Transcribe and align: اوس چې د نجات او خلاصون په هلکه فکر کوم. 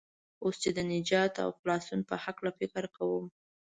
اوس 0.43 0.55
چې 0.63 0.69
د 0.77 0.79
نجات 0.91 1.33
او 1.43 1.49
خلاصون 1.59 1.99
په 2.09 2.15
هلکه 2.23 2.49
فکر 2.73 2.83
کوم. 2.97 3.25